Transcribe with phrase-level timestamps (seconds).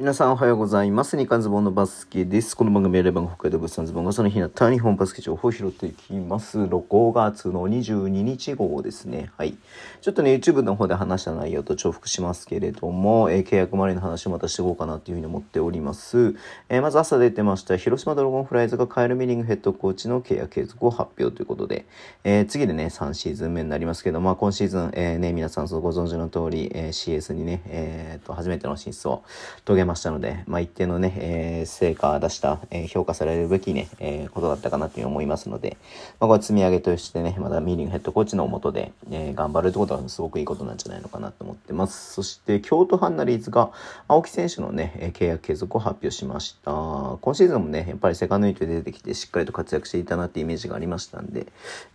[0.00, 1.18] 皆さんおはようございます。
[1.18, 2.56] 日刊ズボンのバスケです。
[2.56, 6.58] この番組はレバン北海道物産ズボンがその日になった日本バスケ情報を拾っていきます。
[6.58, 9.30] 5月の22日号ですね。
[9.36, 9.58] はい。
[10.00, 16.34] ちょっとね、YouTube の方で話した内容と重複しますけれども、えー、契約周りの話をまたしていこうかなというふうに思っております。
[16.70, 21.84] えー、まず朝出てました、広島ドラゴンフライズがカエル・ミリングヘッドコーチの契約継続を発表ということで、
[22.24, 29.24] えー、次でね、3シーズン目になりますけど、まあ今シーズン、え、ね、皆さんご存知の通り、え、CS にね、えー、と、初めての進出を
[29.66, 35.76] 遂げまましたので、まあ、一定のね、えー、成果出した、えー、評価されるべきね、えー、ことだったかなという思いますので、
[36.20, 42.14] まあ、これ積み上げとしてね、まだミーリングヘッドコーチのもとで、え、頑張るってことはすごくいいことなんじゃないのかなと思ってます。
[42.14, 43.70] そして、京都ハンナリーズが
[44.06, 46.70] 青木選手のね、契約継続を発表しました。
[46.70, 51.48] 今シーズンもね、やっぱりセカンドイートで出てきてしっかりと活躍していたなってイメージがありましたんで、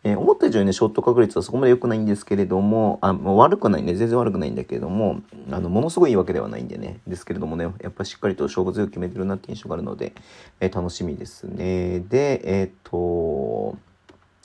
[0.03, 5.21] え、思った以上にね、ショット確率はそこまで良くないんですけれども、あ、もう悪くないね、全然悪くないんだけれども、
[5.51, 10.13] あの、ものすごいいいわけではないんでね、ですけれどもね、やっぱしっかりと勝負強く決めてるなって印象があるので、
[10.59, 11.99] えー、楽しみですね。
[11.99, 13.77] で、えっ、と、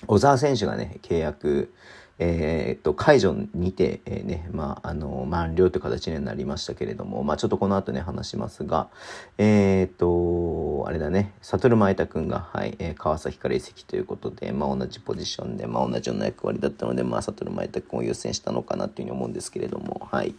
[0.06, 1.73] 小沢選手がね、契約、
[2.23, 8.89] えー、っと、解除にて、えー、ね、まあ、あの、満了という形になりましたけれども、まあ、ちょっとこの後ね、話しますが、
[9.39, 20.34] えー、っと、あれだね、悟前田くんが、はい、えー、川崎から移籍ということで、まあ、同じポジションで、まあ、同じような役割だったので、まあ、悟前田くんを優先したのかなっていうふうに思うんですけれども、はい。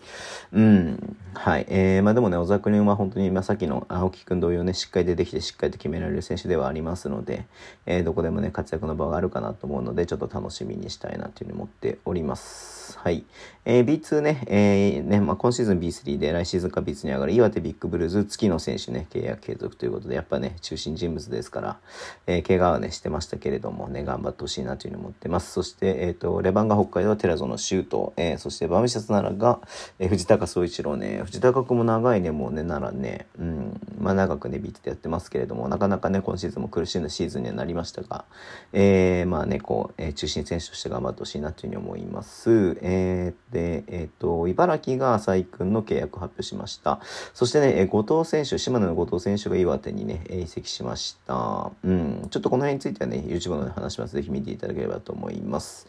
[0.53, 1.65] うん、はい。
[1.67, 7.47] えー、まあ、でもね、小沢くんは本当に、まあ、さっきの青木くん同様ね、しっかり出てきて、しっかりと決められる選手ではありますので、
[7.87, 12.99] えー、どこでもね、活躍の場があるかなと思うので、ちょっと楽しみにしたいなというふうに思ってっております。
[12.99, 13.23] はい。
[13.63, 21.79] えー、B2 ね、えー、ね、まあ、今シーズン B3 で来シーズンか B2 に上がる岩手ビッグブルーズ月野選手ね、契約継続ということで、やっぱね、中心人物ですから、
[22.25, 25.51] えー、怪我はね、してましたけれどもね、頑張ってほしいなというふうに思ってます。
[25.51, 29.59] そして、えっ、ー、と、レバンが北海道は寺園シュート、えー、そしてバムシャツ奈良が、
[29.99, 38.25] えー、藤高総一郎ね、藤高君も長いね、もうね、奈良ね、うん、まあ長くね、B2 でやってますけれども、なかなかね、今シーズンも苦しんだシーズンにはなりましたが、
[38.73, 42.77] えー、まあね、こう、えー、中心選手として頑張ってほしいなというふうに思います。
[42.81, 46.99] えー、で、えっ、ー、と、茨城が浅井君の契約発表しました。
[47.33, 51.71] そしてね、後藤選手、島根の後藤選手が岩手にね、移籍しました。
[51.83, 54.15] うん、ちょっとこの辺についてはね、YouTube の話します。
[54.15, 55.87] ぜひ見ていただければと思います。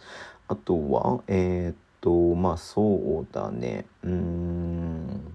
[0.48, 5.32] あとは、えっ、ー、と、まあそうだね、うん、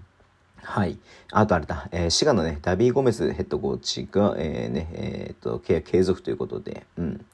[0.62, 0.98] はい。
[1.32, 7.24] あとあれだ、えー、滋賀のね、ダビー・ゴメスヘッドコーチが、えー、ね、えっ、ー、と、契約継続ということで、うん。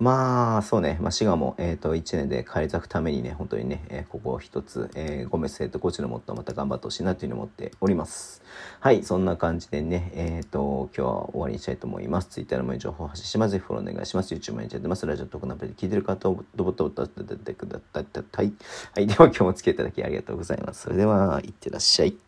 [0.00, 8.42] まあ、そうね、まあ、滋賀も、えっ、ー、と、1年で返り咲くためにね、本当にね、えー、ここを一つ、えー、ゴメスヘッドコーチのもっとまた頑張ってほしいなというふうに思っております。
[8.80, 12.28] はい、そんな感じでね、えっ、と、今日は終わりにしたいと思います。
[12.28, 13.52] Twitter のも情報を発信します。
[13.52, 14.34] ぜひフォローお願いします。
[14.34, 15.06] YouTube 毎日やってます。
[15.06, 18.52] ラジオトークのアプリで聞いてる方をドボッとボッとってください。
[18.94, 20.82] はい、では今日もお付き合いいただきありがとうございます。
[20.82, 22.23] それでは、いってらっしゃい。